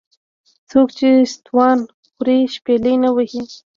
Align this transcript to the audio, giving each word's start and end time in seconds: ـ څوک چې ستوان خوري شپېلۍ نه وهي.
ـ 0.35 0.69
څوک 0.69 0.87
چې 0.97 1.09
ستوان 1.33 1.77
خوري 2.11 2.39
شپېلۍ 2.55 2.95
نه 3.03 3.09
وهي. 3.15 3.43